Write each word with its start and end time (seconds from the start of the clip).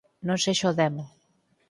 Non 0.27 0.37
sexa 0.43 0.71
o 0.71 0.77
demo 0.79 1.03